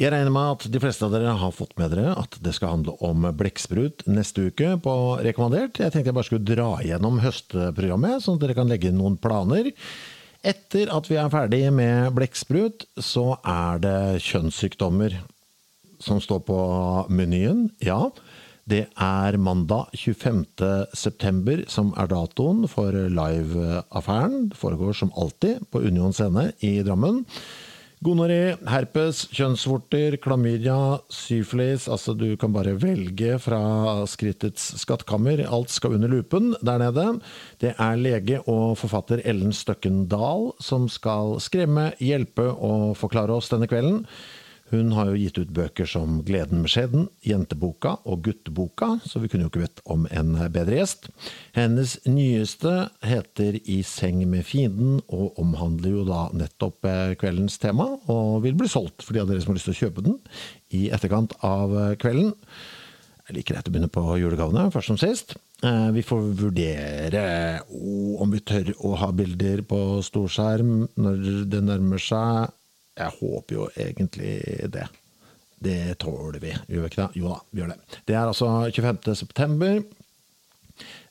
[0.00, 2.78] Jeg regner med at de fleste av dere har fått med dere at det skal
[2.78, 5.82] handle om blekksprut neste uke på Rekommandert.
[5.82, 9.18] Jeg tenkte jeg bare skulle dra gjennom høstprogrammet, sånn at dere kan legge inn noen
[9.20, 9.68] planer.
[10.40, 15.18] Etter at vi er ferdig med blekksprut, så er det kjønnssykdommer
[16.02, 16.60] som står på
[17.12, 17.66] menyen.
[17.84, 18.06] Ja,
[18.64, 20.46] det er mandag 25.
[20.96, 24.48] september som er datoen for live-affæren.
[24.54, 27.26] Det foregår som alltid på Union scene i Drammen.
[28.02, 33.60] Gonoré, herpes, kjønnsvorter, klamydia, syflis Altså, du kan bare velge fra
[34.10, 35.44] skrittets skattkammer.
[35.46, 37.04] Alt skal under lupen der nede.
[37.62, 43.52] Det er lege og forfatter Ellen Støkken Dahl som skal skremme, hjelpe og forklare oss
[43.54, 44.02] denne kvelden.
[44.72, 49.28] Hun har jo gitt ut bøker som Gleden med skjeden, Jenteboka og Gutteboka, så vi
[49.28, 51.10] kunne jo ikke bedt om en bedre gjest.
[51.52, 57.90] Hennes nyeste heter I seng med fienden, og omhandler jo da nettopp eh, kveldens tema,
[58.08, 60.16] og vil bli solgt for de av dere som har lyst til å kjøpe den
[60.72, 62.32] i etterkant av eh, kvelden.
[63.28, 65.36] Jeg liker greit å begynne på julegavene, først som sist.
[65.60, 67.26] Eh, vi får vurdere
[67.68, 71.22] om vi tør å ha bilder på storskjerm når
[71.52, 72.56] det nærmer seg
[72.98, 74.34] jeg håper jo egentlig
[74.72, 74.88] det.
[75.62, 77.20] Det tåler vi, gjør vi ikke det?
[77.20, 77.98] Jo da, vi gjør det.
[78.08, 79.14] Det er altså 25.
[79.14, 79.82] september.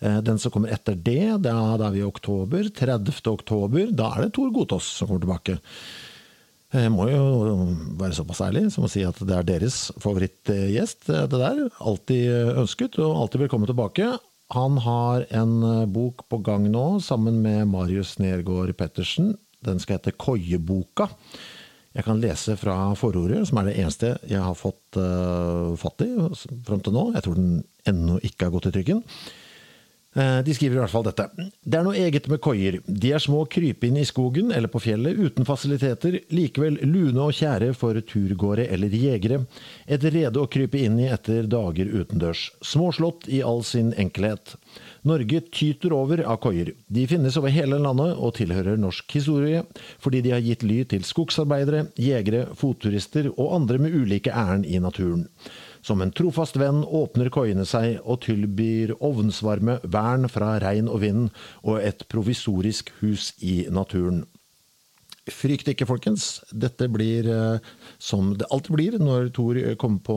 [0.00, 2.66] Eh, den som kommer etter det, da, er vi i oktober.
[2.74, 3.20] 30.
[3.30, 5.60] oktober, da er det Tor Gotaas som kommer tilbake.
[6.70, 7.22] Jeg må jo
[7.98, 11.08] være såpass ærlig som å si at det er deres favorittgjest.
[11.08, 11.64] Det der.
[11.82, 14.12] Alltid ønsket, og alltid velkommen tilbake.
[14.54, 15.56] Han har en
[15.94, 19.36] bok på gang nå, sammen med Marius Nergård Pettersen.
[19.66, 21.10] Den skal hete Koieboka.
[21.90, 26.10] Jeg kan lese fra forordet, som er det eneste jeg har fått uh, fatt i
[26.66, 27.08] fram til nå.
[27.16, 27.56] Jeg tror den
[27.90, 29.02] ennå ikke har gått i trykken.
[30.16, 31.28] Uh, de skriver i hvert fall dette.
[31.62, 32.80] Det er noe eget med koier.
[32.82, 37.70] De er små krypinn i skogen eller på fjellet, uten fasiliteter, likevel lune og kjære
[37.78, 39.44] for turgåere eller jegere.
[39.86, 42.48] Et rede å krype inn i etter dager utendørs.
[42.58, 44.56] Småslått i all sin enkelhet.
[45.06, 46.74] Norge tyter over av koier.
[46.90, 49.62] De finnes over hele landet og tilhører norsk historie,
[50.02, 54.82] fordi de har gitt ly til skogsarbeidere, jegere, fotturister og andre med ulike ærend i
[54.82, 55.28] naturen.
[55.86, 61.30] Som en trofast venn åpner koiene seg og tilbyr ovnsvarme, vern fra regn og vind
[61.62, 64.26] og et provisorisk hus i naturen.
[65.30, 66.40] Frykt ikke, folkens.
[66.50, 70.16] Dette blir eh, som det alltid blir når Thor kommer på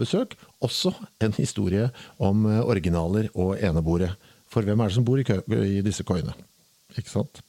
[0.00, 0.92] besøk, også
[1.24, 1.88] en historie
[2.22, 4.12] om eh, originaler og eneboere.
[4.50, 6.34] For hvem er det som bor i, kø i disse koiene?
[6.98, 7.42] Ikke sant?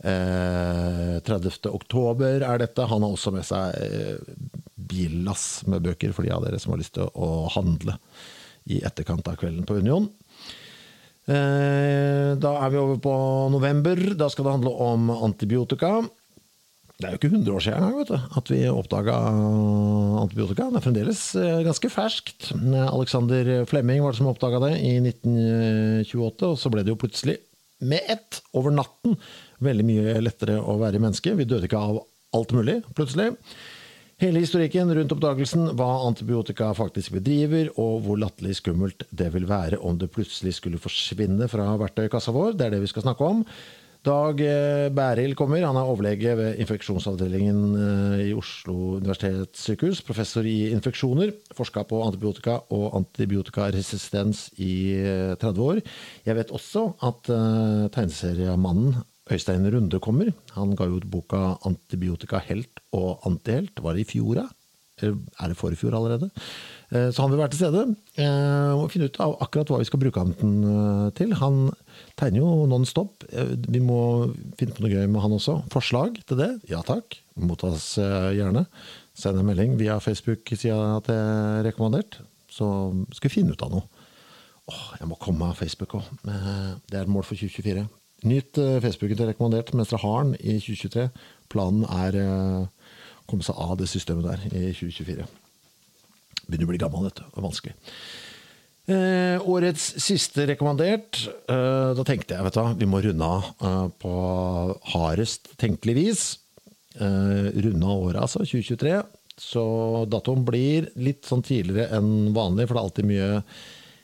[0.00, 1.68] Eh, 30.
[1.68, 2.86] oktober er dette.
[2.88, 4.59] Han har også med seg eh,
[4.90, 7.96] billass med bøker for de av dere som har lyst til å handle
[8.70, 10.08] i etterkant av kvelden på Union.
[11.30, 13.14] Eh, da er vi over på
[13.54, 14.00] november.
[14.18, 16.00] Da skal det handle om antibiotika.
[17.00, 19.14] Det er jo ikke 100 år siden vet du, at vi oppdaga
[20.20, 20.68] antibiotika.
[20.68, 22.50] Det er fremdeles eh, ganske ferskt.
[22.82, 27.38] Alexander Flemming var det som oppdaga det i 1928, og så ble det jo plutselig,
[27.80, 29.14] med ett, over natten,
[29.64, 31.32] veldig mye lettere å være menneske.
[31.38, 32.02] Vi døde ikke av
[32.36, 33.30] alt mulig, plutselig.
[34.20, 39.78] Hele historikken rundt oppdagelsen, hva antibiotika faktisk bedriver, og hvor latterlig skummelt det vil være
[39.80, 43.40] om det plutselig skulle forsvinne fra verktøykassa vår, det er det vi skal snakke om.
[44.04, 45.64] Dag eh, Bærild kommer.
[45.64, 50.00] Han er overlege ved infeksjonsavdelingen eh, i Oslo universitetssykehus.
[50.04, 51.34] Professor i infeksjoner.
[51.56, 54.72] Forska på antibiotika og antibiotikaresistens i
[55.40, 55.82] 30 eh, år.
[56.28, 57.28] Jeg vet også at
[57.92, 60.32] tegneseriemannen Øystein Runde kommer.
[60.56, 63.80] Han ga ut boka 'Antibiotika helt og antihelt'.
[63.82, 64.48] Var det i fjor, da?
[65.02, 66.30] Er det forfjor allerede?
[66.92, 67.96] Eh, Så han vil være til stede.
[68.76, 71.32] og finne ut av akkurat hva vi skal bruke eh, til.
[71.34, 71.70] Han
[72.16, 73.24] tegner jo non stop.
[73.32, 75.62] Eh, Vi må finne på noe gøy med han også.
[75.70, 76.60] Forslag til det?
[76.68, 77.16] Ja takk.
[77.36, 78.66] Mottas eh, gjerne.
[79.14, 82.20] Send en melding via Facebook-sida er rekommandert.
[82.50, 83.82] Så skal vi finne ut av noe.
[84.68, 86.04] Åh, jeg må komme av Facebook òg.
[86.22, 87.88] Det er et mål for 2024.
[88.28, 91.06] Nyt eh, Facebooken til rekommandert mens dere har den i 2023.
[91.50, 92.32] Planen er å
[93.30, 95.28] komme seg av det systemet der i 2024.
[96.50, 97.26] Begynner å bli gammel, dette.
[97.30, 97.76] Det er vanskelig.
[98.90, 101.20] Eh, årets siste rekommandert.
[101.50, 104.14] Eh, da tenkte jeg, vet du vi må runde av eh, på
[104.94, 106.24] hardest tenkelig vis.
[106.96, 108.42] Eh, runde av året, altså.
[108.42, 108.96] 2023.
[109.40, 109.64] Så
[110.10, 113.30] datoen blir litt sånn tidligere enn vanlig, for det er alltid mye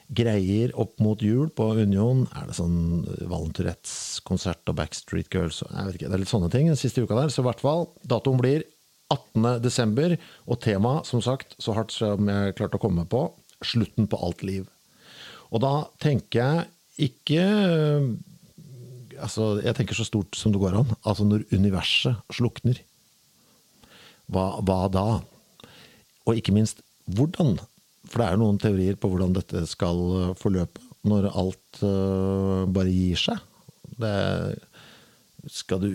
[0.06, 2.24] greier opp mot jul på Union.
[2.38, 6.70] Er det sånn Valenturettes-konsert og Backstreet Girls Jeg vet ikke, det er litt sånne ting
[6.70, 7.32] den siste uka der.
[7.32, 8.64] Så i hvert fall, datoen blir
[9.12, 9.62] 18.
[9.62, 10.16] desember,
[10.46, 13.28] og temaet, som sagt, så hardt som jeg klarte å komme på,
[13.64, 14.66] slutten på alt liv.
[15.54, 17.44] Og da tenker jeg ikke
[19.16, 20.90] Altså, jeg tenker så stort som det går an.
[21.08, 22.82] Altså når universet slukner.
[24.28, 25.04] Hva, hva da?
[26.28, 27.54] Og ikke minst, hvordan?
[28.10, 32.90] For det er noen teorier på hvordan dette skal eh, forløpe, når alt uh, bare
[32.90, 33.42] gir seg.
[33.94, 34.14] Det
[35.46, 35.90] skal det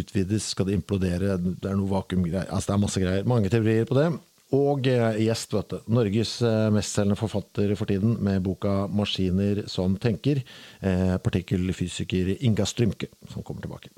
[0.00, 3.26] utvides, skal det implodere, det er noe vakuumgreier altså Det er masse greier.
[3.28, 4.08] Mange teorier på det.
[4.54, 5.92] Og eh, gjest, vet du.
[5.96, 10.44] Norges eh, mestselgende forfatter for tiden med boka 'Maskiner som tenker'.
[10.80, 13.90] Eh, partikkelfysiker Inga Strymke, som kommer tilbake.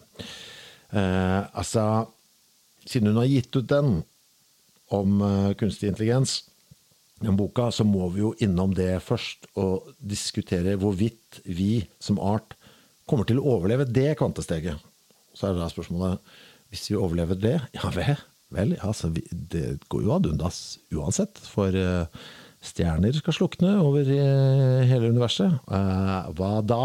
[0.90, 2.06] Eh, altså,
[2.86, 4.02] siden hun har gitt ut den
[4.94, 6.44] om eh, kunstig intelligens,
[7.22, 12.56] den boka, så må vi jo innom det først og diskutere hvorvidt vi som art
[13.08, 14.82] kommer til å overleve det kvantesteget.
[15.36, 16.34] Så er det da spørsmålet
[16.72, 18.18] hvis vi overlever det, ja vel,
[18.54, 20.60] vel ja, vi, det går jo ad undas
[20.92, 21.40] uansett.
[21.52, 22.26] For eh,
[22.64, 25.56] stjerner skal slukne over eh, hele universet.
[25.72, 26.82] Eh, hva da?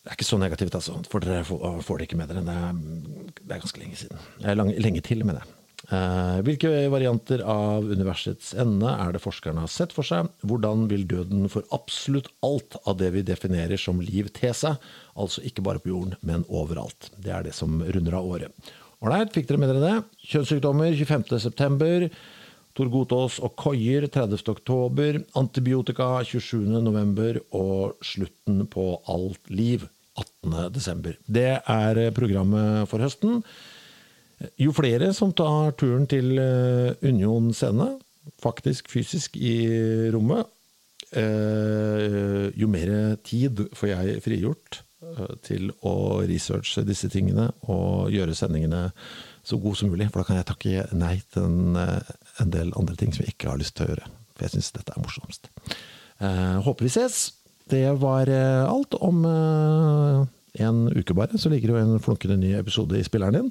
[0.00, 0.96] Det er ikke så negativt, altså.
[1.12, 2.44] For dere får, det ikke med dere.
[2.46, 4.22] Det er, ganske lenge siden.
[4.40, 5.59] Lenge til, mener jeg.
[5.88, 10.28] Eh, hvilke varianter av universets ende er det forskerne har sett for seg?
[10.44, 14.76] Hvordan vil døden for absolutt alt av det vi definerer som liv te seg?
[15.16, 17.08] Altså ikke bare på jorden, men overalt.
[17.16, 18.70] Det er det som runder av året.
[19.00, 20.26] Ålreit, fikk dere med dere det?
[20.28, 22.10] Kjønnssykdommer 25.9.
[22.76, 25.24] Tor Gotaas og koier 30.10.
[25.40, 27.40] Antibiotika 27.11.
[27.56, 29.88] Og slutten på alt liv
[30.20, 31.16] 18.12.
[31.24, 33.40] Det er programmet for høsten.
[34.60, 37.92] Jo flere som tar turen til eh, Union scene,
[38.40, 39.56] faktisk fysisk i
[40.14, 40.48] rommet,
[41.16, 48.36] eh, jo mer tid får jeg frigjort eh, til å researche disse tingene og gjøre
[48.38, 48.86] sendingene
[49.44, 50.08] så gode som mulig.
[50.08, 51.44] For da kan jeg takke nei til
[51.76, 54.08] en, del andre ting som jeg ikke har lyst til å gjøre.
[54.32, 55.52] For jeg syns dette er morsomst.
[56.64, 57.22] Håper vi ses.
[57.72, 63.06] Det var alt om en uke bare, så ligger jo en flunkende ny episode i
[63.06, 63.50] spilleren din,